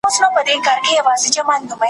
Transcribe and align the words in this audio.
په 0.33 0.41
لوی 0.47 0.57
ښار 0.65 0.79
کي 0.85 0.91
یوه 0.97 1.13
لویه 1.17 1.41
وداني 1.47 1.67
وه!. 1.73 1.77